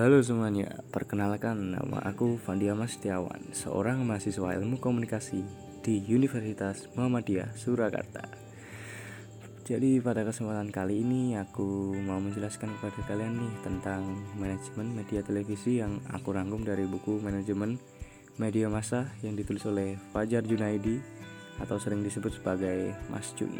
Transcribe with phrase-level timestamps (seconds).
[0.00, 5.44] Halo semuanya, perkenalkan nama aku Vandiama Setiawan, seorang mahasiswa ilmu komunikasi
[5.84, 8.24] di Universitas Muhammadiyah Surakarta.
[9.68, 15.84] Jadi pada kesempatan kali ini aku mau menjelaskan kepada kalian nih tentang manajemen media televisi
[15.84, 17.76] yang aku rangkum dari buku manajemen
[18.40, 20.96] media massa yang ditulis oleh Fajar Junaidi
[21.60, 23.52] atau sering disebut sebagai Mas Jun.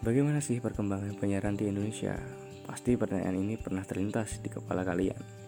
[0.00, 2.45] Bagaimana sih perkembangan penyiaran di Indonesia?
[2.66, 5.46] Pasti pertanyaan ini pernah terlintas di kepala kalian.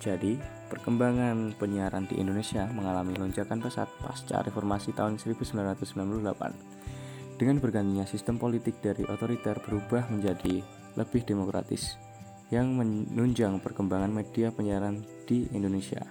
[0.00, 0.40] Jadi,
[0.72, 7.36] perkembangan penyiaran di Indonesia mengalami lonjakan pesat pasca reformasi tahun 1998.
[7.36, 10.64] Dengan bergantinya sistem politik dari otoriter berubah menjadi
[10.96, 12.00] lebih demokratis
[12.48, 16.04] yang menunjang perkembangan media penyiaran di Indonesia.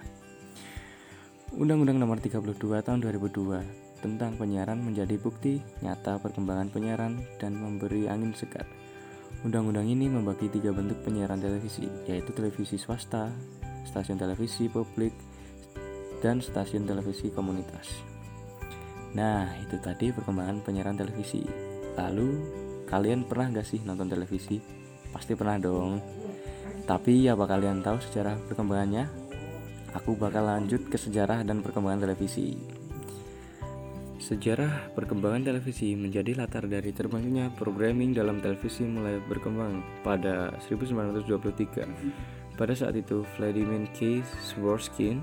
[1.54, 8.34] Undang-Undang Nomor 32 Tahun 2002 tentang penyiaran menjadi bukti nyata perkembangan penyiaran dan memberi angin
[8.36, 8.66] segar
[9.44, 13.28] Undang-undang ini membagi tiga bentuk penyiaran televisi, yaitu televisi swasta,
[13.84, 15.12] stasiun televisi publik,
[16.24, 18.00] dan stasiun televisi komunitas.
[19.12, 21.44] Nah, itu tadi perkembangan penyiaran televisi.
[21.92, 22.40] Lalu,
[22.88, 24.64] kalian pernah gak sih nonton televisi?
[25.12, 26.00] Pasti pernah dong.
[26.88, 29.04] Tapi apa kalian tahu sejarah perkembangannya?
[29.92, 32.56] Aku bakal lanjut ke sejarah dan perkembangan televisi.
[34.24, 42.56] Sejarah perkembangan televisi menjadi latar dari terbangnya programming dalam televisi mulai berkembang pada 1923.
[42.56, 44.24] Pada saat itu, Vladimir K.
[44.24, 45.20] Swarskin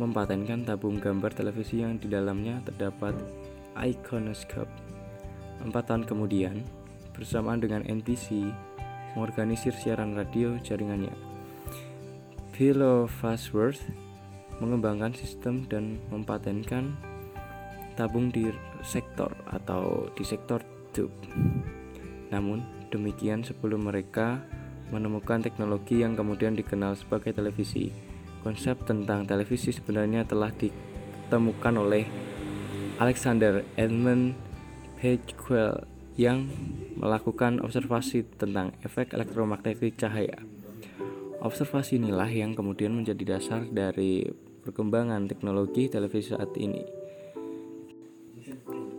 [0.00, 3.12] mempatenkan tabung gambar televisi yang di dalamnya terdapat
[3.76, 4.72] iconoscope.
[5.60, 6.64] Empat tahun kemudian,
[7.12, 8.48] bersamaan dengan NBC,
[9.12, 11.12] mengorganisir siaran radio jaringannya.
[12.56, 13.84] Philo Farnsworth
[14.56, 17.09] mengembangkan sistem dan mempatenkan
[17.98, 18.48] tabung di
[18.82, 20.62] sektor atau di sektor
[20.94, 21.14] tube.
[22.30, 24.42] Namun demikian sebelum mereka
[24.90, 27.94] menemukan teknologi yang kemudian dikenal sebagai televisi.
[28.42, 32.04] Konsep tentang televisi sebenarnya telah ditemukan oleh
[32.98, 34.34] Alexander Edmund
[35.00, 35.86] Pagewell
[36.20, 36.52] yang
[37.00, 40.36] melakukan observasi tentang efek elektromagnetik cahaya.
[41.40, 44.28] Observasi inilah yang kemudian menjadi dasar dari
[44.60, 46.99] perkembangan teknologi televisi saat ini.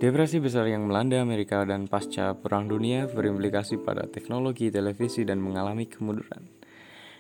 [0.01, 5.85] Depresi besar yang melanda Amerika dan pasca Perang Dunia berimplikasi pada teknologi televisi dan mengalami
[5.85, 6.50] kemunduran.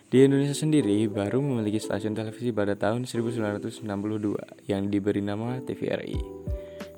[0.09, 3.85] Di Indonesia sendiri baru memiliki stasiun televisi pada tahun 1962
[4.65, 6.17] yang diberi nama TVRI.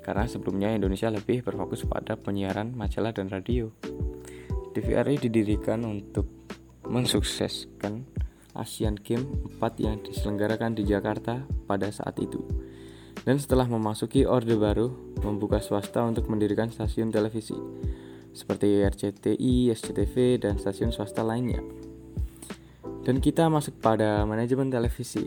[0.00, 3.68] Karena sebelumnya Indonesia lebih berfokus pada penyiaran majalah dan radio.
[4.72, 6.48] TVRI didirikan untuk
[6.88, 8.08] mensukseskan
[8.56, 9.28] Asian Games
[9.60, 12.40] 4 yang diselenggarakan di Jakarta pada saat itu
[13.24, 17.56] dan setelah memasuki Orde Baru, membuka swasta untuk mendirikan stasiun televisi,
[18.36, 21.64] seperti RCTI, SCTV, dan stasiun swasta lainnya.
[23.04, 25.24] Dan kita masuk pada manajemen televisi.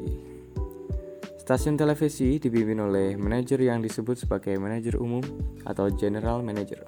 [1.42, 5.24] Stasiun televisi dipimpin oleh manajer yang disebut sebagai manajer umum
[5.66, 6.84] atau general manager.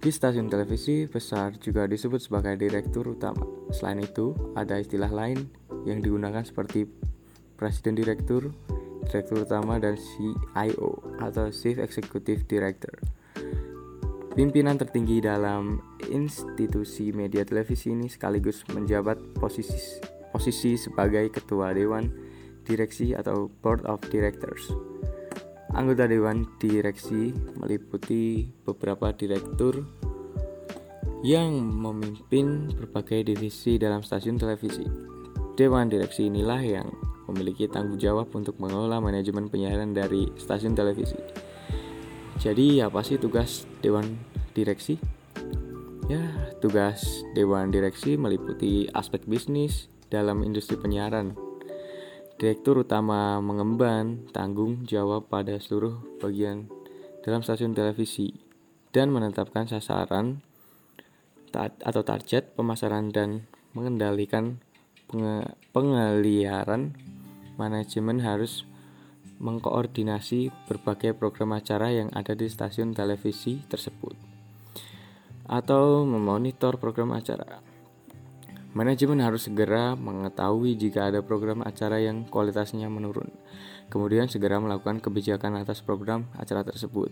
[0.00, 3.44] Di stasiun televisi besar juga disebut sebagai direktur utama.
[3.68, 5.44] Selain itu, ada istilah lain
[5.84, 6.88] yang digunakan seperti
[7.60, 8.48] presiden direktur,
[9.10, 12.94] Direktur Utama dan CIO atau Chief Executive Director.
[14.38, 19.98] Pimpinan tertinggi dalam institusi media televisi ini sekaligus menjabat posisi
[20.30, 22.06] posisi sebagai ketua dewan
[22.62, 24.70] direksi atau board of directors.
[25.74, 29.82] Anggota dewan direksi meliputi beberapa direktur
[31.26, 34.86] yang memimpin berbagai divisi dalam stasiun televisi.
[35.58, 36.88] Dewan direksi inilah yang
[37.30, 41.16] memiliki tanggung jawab untuk mengelola manajemen penyiaran dari stasiun televisi.
[42.40, 44.18] Jadi apa sih tugas dewan
[44.52, 44.98] direksi?
[46.10, 51.38] Ya, tugas dewan direksi meliputi aspek bisnis dalam industri penyiaran.
[52.40, 56.66] Direktur utama mengemban tanggung jawab pada seluruh bagian
[57.20, 58.32] dalam stasiun televisi
[58.90, 60.40] dan menetapkan sasaran
[61.58, 63.44] atau target pemasaran dan
[63.76, 64.58] mengendalikan
[65.74, 66.94] pengaliaran
[67.60, 68.64] manajemen harus
[69.36, 74.16] mengkoordinasi berbagai program acara yang ada di stasiun televisi tersebut
[75.44, 77.60] atau memonitor program acara.
[78.70, 83.26] Manajemen harus segera mengetahui jika ada program acara yang kualitasnya menurun,
[83.90, 87.10] kemudian segera melakukan kebijakan atas program acara tersebut.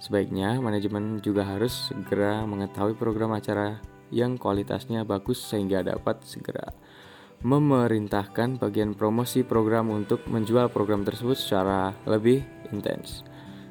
[0.00, 3.76] Sebaiknya, manajemen juga harus segera mengetahui program acara
[4.08, 6.72] yang kualitasnya bagus sehingga dapat segera
[7.40, 13.24] memerintahkan bagian promosi program untuk menjual program tersebut secara lebih intens.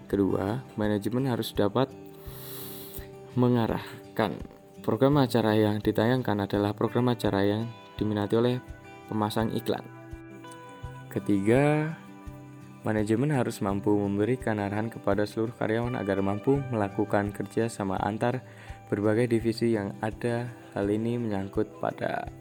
[0.09, 1.93] Kedua, manajemen harus dapat
[3.37, 7.67] mengarahkan Program acara yang ditayangkan adalah program acara yang
[7.99, 8.57] diminati oleh
[9.05, 9.83] pemasang iklan.
[11.11, 11.93] Ketiga,
[12.87, 18.39] manajemen harus mampu memberikan arahan kepada seluruh karyawan agar mampu melakukan kerja sama antar
[18.87, 20.47] berbagai divisi yang ada.
[20.71, 22.31] Hal ini menyangkut pada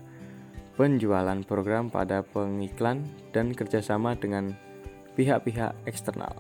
[0.79, 3.03] penjualan program pada pengiklan
[3.35, 4.55] dan kerjasama dengan
[5.19, 6.39] pihak-pihak eksternal.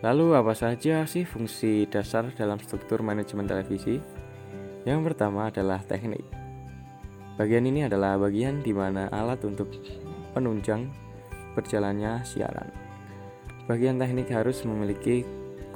[0.00, 4.00] Lalu apa saja sih fungsi dasar dalam struktur manajemen televisi?
[4.88, 6.24] Yang pertama adalah teknik.
[7.36, 9.68] Bagian ini adalah bagian di mana alat untuk
[10.32, 10.88] penunjang
[11.52, 12.72] berjalannya siaran.
[13.68, 15.20] Bagian teknik harus memiliki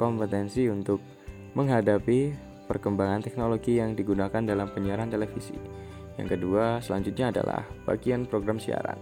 [0.01, 1.05] kompetensi untuk
[1.53, 2.33] menghadapi
[2.65, 5.59] perkembangan teknologi yang digunakan dalam penyiaran televisi.
[6.19, 8.99] Yang kedua, selanjutnya adalah bagian program siaran.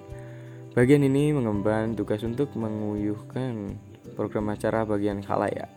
[0.77, 3.79] Bagian ini mengemban tugas untuk menguyuhkan
[4.15, 5.71] program acara bagian khalayak.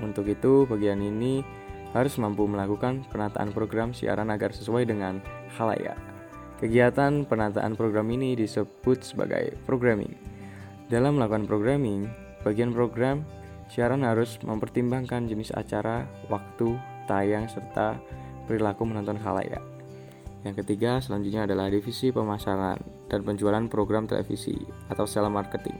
[0.00, 1.44] Untuk itu, bagian ini
[1.92, 5.18] harus mampu melakukan penataan program siaran agar sesuai dengan
[5.58, 5.98] khalayak.
[6.60, 10.12] Kegiatan penataan program ini disebut sebagai programming.
[10.90, 12.10] Dalam melakukan programming,
[12.42, 13.22] bagian program
[13.70, 16.74] siaran harus mempertimbangkan jenis acara, waktu,
[17.06, 17.96] tayang, serta
[18.50, 19.69] perilaku menonton khalayak.
[20.40, 22.80] Yang ketiga, selanjutnya adalah divisi pemasaran
[23.12, 24.56] dan penjualan program televisi
[24.88, 25.76] atau sales marketing.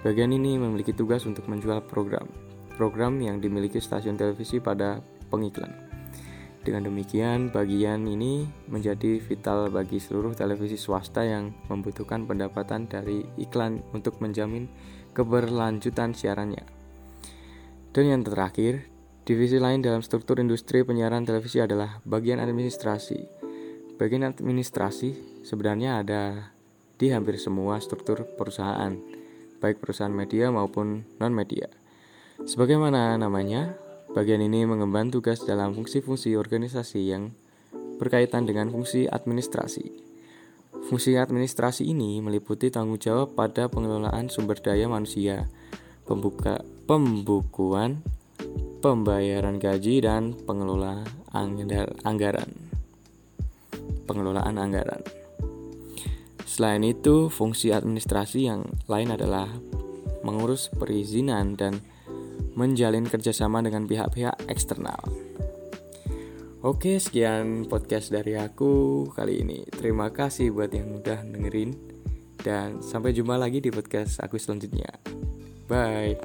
[0.00, 2.26] Bagian ini memiliki tugas untuk menjual program,
[2.74, 4.98] program yang dimiliki stasiun televisi pada
[5.28, 5.92] pengiklan.
[6.62, 13.82] Dengan demikian, bagian ini menjadi vital bagi seluruh televisi swasta yang membutuhkan pendapatan dari iklan
[13.90, 14.70] untuk menjamin
[15.10, 16.62] keberlanjutan siarannya.
[17.90, 18.86] Dan yang terakhir,
[19.26, 23.51] divisi lain dalam struktur industri penyiaran televisi adalah bagian administrasi.
[24.02, 25.14] Bagian administrasi
[25.46, 26.50] sebenarnya ada
[26.98, 28.98] di hampir semua struktur perusahaan,
[29.62, 31.70] baik perusahaan media maupun non-media.
[32.42, 33.78] Sebagaimana namanya,
[34.10, 37.30] bagian ini mengemban tugas dalam fungsi-fungsi organisasi yang
[38.02, 39.94] berkaitan dengan fungsi administrasi.
[40.90, 45.46] Fungsi administrasi ini meliputi tanggung jawab pada pengelolaan sumber daya manusia,
[46.10, 46.58] pembuka,
[46.90, 48.02] pembukuan,
[48.82, 51.06] pembayaran gaji, dan pengelola
[52.02, 52.71] anggaran.
[54.04, 55.02] Pengelolaan anggaran.
[56.44, 59.48] Selain itu, fungsi administrasi yang lain adalah
[60.20, 61.80] mengurus perizinan dan
[62.52, 65.00] menjalin kerjasama dengan pihak-pihak eksternal.
[66.62, 69.66] Oke, sekian podcast dari aku kali ini.
[69.66, 71.74] Terima kasih buat yang udah dengerin.
[72.38, 74.90] Dan sampai jumpa lagi di podcast aku selanjutnya.
[75.66, 76.18] Bye.